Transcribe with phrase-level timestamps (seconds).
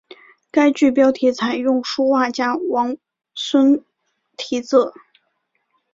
[0.49, 2.97] 该剧标题采用书画家王王
[3.35, 3.85] 孙
[4.35, 4.91] 题字。